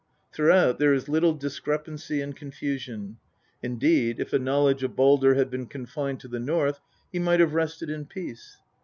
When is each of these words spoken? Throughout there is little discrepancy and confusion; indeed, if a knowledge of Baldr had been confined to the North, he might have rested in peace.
Throughout 0.33 0.79
there 0.79 0.95
is 0.95 1.07
little 1.07 1.35
discrepancy 1.35 2.21
and 2.21 2.35
confusion; 2.35 3.17
indeed, 3.61 4.19
if 4.19 4.33
a 4.33 4.39
knowledge 4.39 4.81
of 4.81 4.95
Baldr 4.95 5.35
had 5.35 5.51
been 5.51 5.67
confined 5.67 6.19
to 6.21 6.27
the 6.27 6.39
North, 6.39 6.79
he 7.11 7.19
might 7.19 7.39
have 7.39 7.53
rested 7.53 7.91
in 7.91 8.07
peace. 8.07 8.57